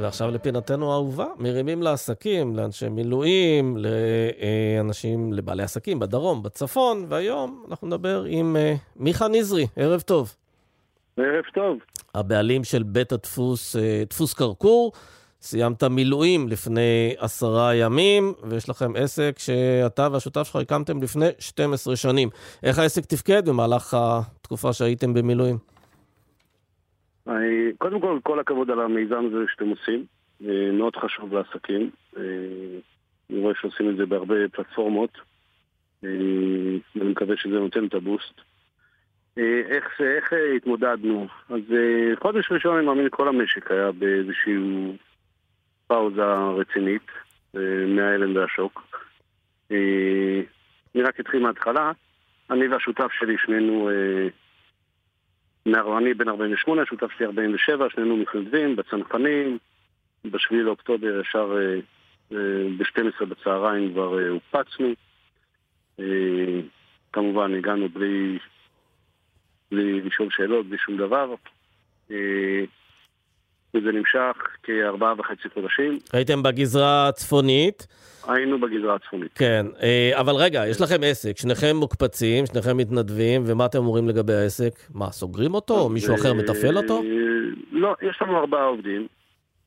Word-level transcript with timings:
ועכשיו 0.00 0.30
לפינתנו 0.30 0.92
האהובה, 0.92 1.26
מרימים 1.38 1.82
לעסקים, 1.82 2.56
לאנשי 2.56 2.88
מילואים, 2.88 3.76
לאנשים, 3.76 5.32
לבעלי 5.32 5.62
עסקים 5.62 5.98
בדרום, 5.98 6.42
בצפון, 6.42 7.06
והיום 7.08 7.64
אנחנו 7.68 7.86
נדבר 7.86 8.24
עם 8.28 8.56
אה, 8.56 8.74
מיכה 8.96 9.28
נזרי, 9.28 9.66
ערב 9.76 10.00
טוב. 10.00 10.34
ערב 11.16 11.44
טוב. 11.54 11.78
הבעלים 12.14 12.64
של 12.64 12.82
בית 12.82 13.12
הדפוס, 13.12 13.76
אה, 13.76 14.02
דפוס 14.10 14.34
קרקור. 14.34 14.92
סיימת 15.42 15.84
מילואים 15.84 16.48
לפני 16.48 17.14
עשרה 17.18 17.74
ימים, 17.74 18.34
ויש 18.42 18.68
לכם 18.68 18.92
עסק 18.96 19.38
שאתה 19.38 20.08
והשותף 20.12 20.42
שלך 20.42 20.56
הקמתם 20.56 21.02
לפני 21.02 21.28
12 21.38 21.96
שנים. 21.96 22.30
איך 22.62 22.78
העסק 22.78 23.04
תפקד 23.04 23.48
במהלך 23.48 23.96
התקופה 24.00 24.72
שהייתם 24.72 25.14
במילואים? 25.14 25.58
קודם 27.78 28.00
כל, 28.00 28.18
כל 28.22 28.40
הכבוד 28.40 28.70
על 28.70 28.80
המיזם 28.80 29.26
הזה 29.26 29.44
שאתם 29.48 29.68
עושים. 29.68 30.06
אה, 30.46 30.70
מאוד 30.72 30.96
חשוב 30.96 31.34
לעסקים. 31.34 31.90
אה, 32.16 32.22
אני 33.30 33.38
רואה 33.38 33.54
שעושים 33.60 33.90
את 33.90 33.96
זה 33.96 34.06
בהרבה 34.06 34.48
פלטפורמות. 34.52 35.10
אה, 36.04 36.08
ואני 36.96 37.10
מקווה 37.10 37.36
שזה 37.36 37.54
נותן 37.58 37.86
את 37.86 37.94
הבוסט. 37.94 38.34
איך, 39.66 40.00
איך 40.00 40.32
התמודדנו? 40.56 41.26
אז 41.48 41.60
חודש 42.22 42.52
ראשון, 42.52 42.76
אני 42.76 42.86
מאמין, 42.86 43.08
כל 43.10 43.28
המשק 43.28 43.70
היה 43.70 43.92
באיזושהי 43.92 44.54
פאוזה 45.86 46.22
רצינית 46.34 47.06
מההלם 47.86 48.36
והשוק. 48.36 49.04
אני 49.70 51.02
רק 51.02 51.20
אתחיל 51.20 51.40
מההתחלה. 51.40 51.92
אני 52.50 52.68
והשותף 52.68 53.12
שלי, 53.12 53.36
שנינו 53.38 53.90
אני 55.74 56.14
בן 56.14 56.28
48, 56.28 56.82
השותף 56.82 57.10
שלי 57.16 57.26
47, 57.26 57.86
שנינו 57.90 58.16
מתנדבים 58.16 58.76
בצנחנים, 58.76 59.58
ב-7 60.24 60.54
לאוקטובר 60.54 61.20
ישר 61.20 61.56
אה, 61.56 61.74
אה, 62.36 62.68
ב-12 62.78 63.24
בצהריים 63.24 63.92
כבר 63.92 64.18
אה, 64.18 64.28
הופצנו. 64.28 64.94
כמובן 67.12 67.54
הגענו 67.54 67.88
בלי, 67.88 68.38
בלי 69.70 70.00
לשאול 70.00 70.28
שאלות, 70.30 70.66
בלי 70.66 70.78
שום 70.78 70.96
דבר. 70.96 71.34
וזה 73.74 73.92
נמשך 73.92 74.36
כארבעה 74.62 75.14
וחצי 75.18 75.48
חודשים. 75.54 75.98
הייתם 76.12 76.42
בגזרה 76.42 77.08
הצפונית. 77.08 77.86
היינו 78.28 78.60
בגזרה 78.60 78.94
הצפונית. 78.94 79.32
כן, 79.34 79.66
אה, 79.82 80.10
אבל 80.20 80.34
רגע, 80.34 80.66
יש 80.66 80.80
לכם 80.80 80.96
עסק, 81.04 81.36
שניכם 81.36 81.76
מוקפצים, 81.76 82.46
שניכם 82.46 82.76
מתנדבים, 82.76 83.42
ומה 83.46 83.66
אתם 83.66 83.78
אומרים 83.78 84.08
לגבי 84.08 84.34
העסק? 84.34 84.72
מה, 84.94 85.10
סוגרים 85.10 85.54
אותו? 85.54 85.78
או 85.78 85.88
מישהו 85.88 86.14
אחר 86.14 86.34
מתפעל 86.34 86.76
אותו? 86.76 87.02
לא, 87.72 87.94
יש 88.02 88.18
לנו 88.22 88.38
ארבעה 88.38 88.64
עובדים. 88.64 89.06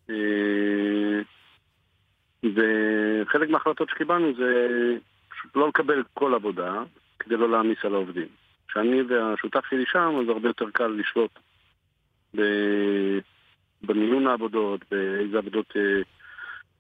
אה, 0.10 0.16
וחלק 2.44 3.50
מההחלטות 3.50 3.90
שקיבלנו 3.90 4.34
זה 4.38 4.52
פשוט 5.30 5.56
לא 5.56 5.68
לקבל 5.68 6.04
כל 6.14 6.34
עבודה, 6.34 6.84
כדי 7.20 7.38
לא 7.38 7.50
להעמיס 7.50 7.78
על 7.84 7.94
העובדים. 7.94 8.28
כשאני 8.68 9.02
והשותף 9.02 9.66
שלי 9.70 9.84
שם, 9.92 10.20
אז 10.22 10.30
הרבה 10.30 10.50
יותר 10.50 10.66
קל 10.74 10.88
לשלוט 10.88 11.32
במיון 14.32 14.52
העבודות, 14.52 14.82
באיזה 14.92 15.38
עבודות 15.38 15.74
אה, 15.76 16.02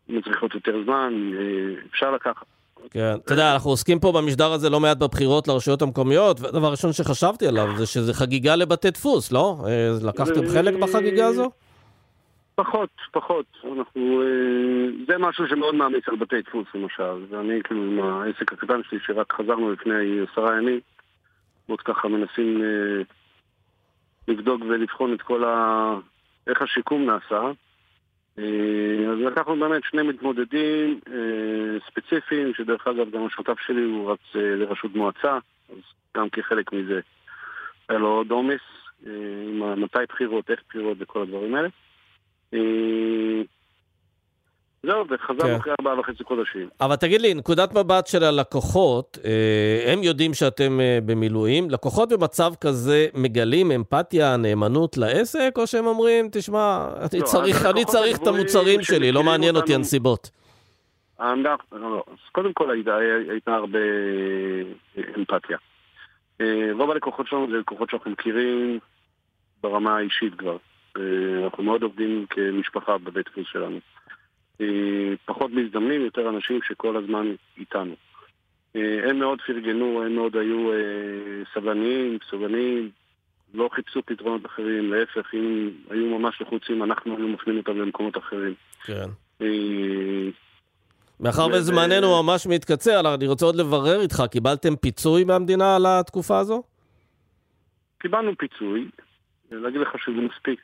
מצריכות 0.10 0.56
יותר 0.56 0.84
זמן, 0.84 1.14
אה, 1.34 1.84
אפשר 1.92 2.12
לקחת. 2.12 2.46
כן, 2.90 3.14
אתה 3.26 3.34
יודע, 3.34 3.54
אנחנו 3.54 3.70
עוסקים 3.70 4.00
פה 4.00 4.12
במשדר 4.12 4.52
הזה 4.52 4.70
לא 4.70 4.80
מעט 4.80 4.98
בבחירות 4.98 5.48
לרשויות 5.48 5.82
המקומיות, 5.82 6.42
והדבר 6.42 6.68
הראשון 6.68 6.94
שחשבתי 6.94 7.48
עליו 7.48 7.68
זה 7.78 7.86
שזה 7.86 8.14
חגיגה 8.14 8.56
לבתי 8.56 8.92
דפוס, 8.92 9.32
לא? 9.32 9.58
אה, 9.68 9.90
לקחתם 10.08 10.42
חלק 10.54 10.74
בחגיגה 10.74 11.28
הזו? 11.28 11.52
פחות, 12.56 12.90
פחות. 13.12 13.46
אנחנו... 13.78 14.24
זה 15.08 15.18
משהו 15.18 15.48
שמאוד 15.48 15.76
מעמיס 15.76 16.04
על 16.08 16.16
בתי 16.16 16.42
דפוס, 16.42 16.68
למשל. 16.76 17.26
ואני, 17.30 17.60
כאילו, 17.64 17.84
עם 17.84 18.00
העסק 18.00 18.54
הקטן 18.54 18.82
שלי, 18.90 19.00
שרק 19.06 19.34
חזרנו 19.34 19.72
לפני 19.72 20.20
עשרה 20.32 20.58
ימים, 20.58 20.80
עוד 21.68 21.82
ככה 21.82 22.08
מנסים 22.08 22.62
לבדוק 24.28 24.62
ולבחון 24.62 25.14
את 25.14 25.22
כל 25.22 25.44
ה... 25.44 25.94
איך 26.48 26.62
השיקום 26.62 27.06
נעשה. 27.06 27.52
אה, 28.40 29.12
אז 29.12 29.20
לקחנו 29.20 29.60
באמת 29.60 29.84
שני 29.84 30.02
מתמודדים 30.02 31.00
אה, 31.08 31.80
ספציפיים, 31.88 32.54
שדרך 32.54 32.88
אגב 32.88 33.12
גם 33.12 33.26
השותף 33.26 33.60
שלי 33.68 33.82
הוא 33.82 34.12
רץ 34.12 34.36
אה, 34.36 34.56
לראשות 34.56 34.96
מועצה, 34.96 35.38
אז 35.70 35.78
גם 36.18 36.30
כחלק 36.30 36.74
מזה 36.74 37.00
היה 37.90 38.00
לו 38.00 38.08
עוד 38.08 38.32
עומס, 38.32 38.62
מתי 39.78 40.00
בחירות, 40.10 40.52
איך 40.52 40.60
בחירות 40.70 40.98
וכל 41.00 41.22
הדברים 41.22 41.56
האלה. 41.56 41.70
זהו, 44.92 45.06
וחזרנו 45.10 45.54
כן. 45.54 45.56
אחרי 45.56 45.74
ארבעה 45.80 46.00
וחצי 46.00 46.24
חודשים. 46.24 46.70
אבל 46.82 46.96
תגיד 46.96 47.22
לי, 47.22 47.34
נקודת 47.34 47.74
מבט 47.74 48.08
של 48.08 48.24
הלקוחות, 48.24 49.18
אה, 49.26 49.94
הם 49.94 50.04
יודעים 50.04 50.34
שאתם 50.34 50.80
אה, 50.80 51.00
במילואים, 51.06 51.70
לקוחות 51.70 52.10
במצב 52.10 52.52
כזה 52.62 53.08
מגלים 53.14 53.72
אמפתיה, 53.72 54.38
נאמנות 54.38 54.98
לעסק, 54.98 55.54
או 55.58 55.68
שהם 55.68 55.86
אומרים, 55.86 56.30
תשמע, 56.32 56.88
אני 57.12 57.20
לא, 57.20 57.26
צריך, 57.26 57.66
אני 57.66 57.86
צריך 57.86 58.18
את 58.22 58.28
המוצרים 58.28 58.84
שלי, 58.84 59.12
לא 59.12 59.24
מעניין 59.24 59.56
אותי 59.56 59.76
הנסיבות. 59.76 60.30
לא, 61.20 61.54
לא. 61.72 62.04
אז 62.08 62.30
קודם 62.32 62.54
כל 62.54 62.72
הייתה, 62.72 62.98
הייתה 63.30 63.54
הרבה 63.56 63.80
אה, 64.98 65.04
אמפתיה. 65.18 65.58
רוב 66.74 66.92
הלקוחות 66.92 67.28
שלנו 67.28 67.48
זה 67.52 67.58
לקוחות 67.58 67.90
שאנחנו 67.90 68.12
מכירים 68.12 68.80
ברמה 69.64 69.98
האישית 69.98 70.34
כבר. 70.36 70.58
אנחנו 71.44 71.64
מאוד 71.64 71.84
עובדים 71.84 72.26
כמשפחה 72.30 72.98
בבית 72.98 73.30
דפוס 73.30 73.48
שלנו. 73.52 73.80
אה, 74.62 75.14
פחות 75.26 75.52
מזדמנים, 75.52 76.02
יותר 76.02 76.30
אנשים 76.30 76.60
שכל 76.68 76.98
הזמן 76.98 77.28
איתנו. 77.58 77.96
אה, 78.76 79.10
הם 79.10 79.20
מאוד 79.20 79.42
פרגנו, 79.48 80.04
הם 80.06 80.16
מאוד 80.16 80.36
היו 80.36 80.72
אה, 80.72 80.78
סבלניים, 81.54 82.18
סובלניים, 82.30 82.90
לא 83.54 83.70
חיפשו 83.74 84.02
פתרונות 84.06 84.46
אחרים, 84.46 84.94
להפך, 84.94 85.34
אם 85.34 85.70
היו 85.90 86.20
ממש 86.20 86.42
לחוצים, 86.42 86.84
אנחנו 86.84 87.12
היינו 87.16 87.28
מפנים 87.28 87.58
אותם 87.58 87.78
למקומות 87.78 88.18
אחרים. 88.18 88.54
כן. 88.86 89.10
מאחר 91.20 91.48
וזמננו 91.54 92.24
ממש 92.24 92.48
מתקצר, 92.48 93.16
אני 93.16 93.28
רוצה 93.28 93.46
עוד 93.46 93.56
לברר 93.56 94.02
איתך, 94.02 94.24
קיבלתם 94.32 94.76
פיצוי 94.76 95.24
מהמדינה 95.24 95.76
על 95.76 95.86
התקופה 95.86 96.40
הזו? 96.40 96.64
קיבלנו 97.98 98.38
פיצוי, 98.38 98.88
להגיד 99.52 99.82
לך 99.82 99.90
שזה 99.98 100.22
מספיק, 100.22 100.60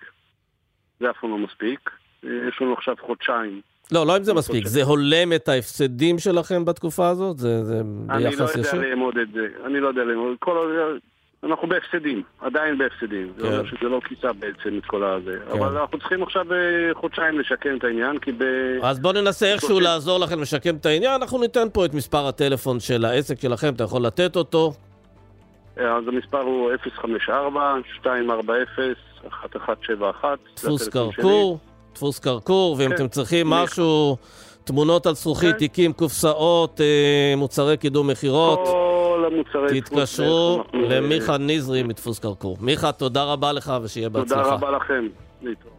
זה 0.99 1.09
אף 1.09 1.15
פעם 1.21 1.29
לא 1.29 1.37
מספיק. 1.37 1.89
יש 2.23 2.61
לנו 2.61 2.73
עכשיו 2.73 2.95
חודשיים 3.01 3.61
לא, 3.91 4.07
לא 4.07 4.17
אם 4.17 4.23
זה 4.23 4.33
מספיק, 4.33 4.67
זה 4.67 4.83
הולם 4.83 5.33
את 5.33 5.49
ההפסדים 5.49 6.19
שלכם 6.19 6.65
בתקופה 6.65 7.09
הזאת? 7.09 7.37
זה, 7.37 7.63
זה 7.63 7.81
ביחס 8.07 8.55
ישיר? 8.55 8.81
אני 8.81 8.81
לא 8.81 8.85
יודע 8.85 8.89
לאמוד 8.89 9.17
את 9.17 9.27
זה, 9.33 9.47
אני 9.65 9.79
לא 9.79 9.87
יודע 9.87 10.03
לאמוד. 10.03 10.35
כל... 10.39 10.57
אנחנו 11.43 11.67
בהפסדים, 11.67 12.23
עדיין 12.41 12.77
בהפסדים. 12.77 13.33
כן. 13.35 13.41
זה 13.41 13.47
אומר 13.47 13.65
שזה 13.65 13.89
לא 13.89 13.99
כיסה 14.07 14.33
בעצם 14.33 14.77
את 14.77 14.85
כל 14.85 15.03
הזה. 15.03 15.39
כן. 15.45 15.57
אבל 15.57 15.77
אנחנו 15.77 15.99
צריכים 15.99 16.23
עכשיו 16.23 16.53
אה, 16.53 16.57
חודשיים 16.93 17.39
לשקם 17.39 17.77
את 17.77 17.83
העניין, 17.83 18.19
כי 18.19 18.31
ב... 18.31 18.43
אז 18.83 18.99
בואו 18.99 19.13
ננסה 19.13 19.53
איכשהו 19.53 19.79
לעזור 19.79 20.19
לכם 20.19 20.41
לשקם 20.41 20.75
את 20.75 20.85
העניין. 20.85 21.21
אנחנו 21.21 21.41
ניתן 21.41 21.67
פה 21.73 21.85
את 21.85 21.93
מספר 21.93 22.27
הטלפון 22.27 22.79
של 22.79 23.05
העסק 23.05 23.39
שלכם, 23.39 23.73
אתה 23.73 23.83
יכול 23.83 24.01
לתת 24.01 24.35
אותו. 24.35 24.73
אה, 25.79 25.97
אז 25.97 26.03
המספר 26.07 26.41
הוא 26.41 26.71
054-240-1171. 29.23 30.25
דפוס 30.55 30.87
קרקור. 30.87 31.59
דפוס 31.97 32.19
קרקור, 32.19 32.75
ואם 32.79 32.89
כן. 32.89 32.95
אתם 32.95 33.07
צריכים 33.07 33.49
משהו, 33.49 34.17
תמונות 34.63 35.05
על 35.05 35.15
זכוכית, 35.15 35.51
כן. 35.51 35.57
תיקים, 35.57 35.93
קופסאות, 35.93 36.81
אה, 36.81 37.33
מוצרי 37.37 37.77
קידום 37.77 38.07
מכירות, 38.07 38.59
תתקשרו 39.67 40.63
למיכה 40.73 41.37
נזרי 41.37 41.83
מדפוס 41.83 42.19
קרקור. 42.19 42.57
מיכה, 42.61 42.91
תודה 42.91 43.23
רבה 43.23 43.51
לך 43.51 43.73
ושיהיה 43.83 44.09
בהצלחה. 44.09 44.43
תודה 44.43 44.55
רבה 44.55 44.71
לכם. 44.71 45.07
להתראות. 45.41 45.76